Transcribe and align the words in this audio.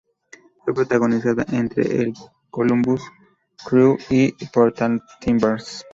Fue 0.65 0.73
protagonizada 0.73 1.45
entre 1.51 1.83
el 2.01 2.13
Columbus 2.49 3.03
Crew 3.69 3.99
y 4.09 4.31
los 4.31 4.49
Portland 4.49 4.99
Timbers. 5.19 5.85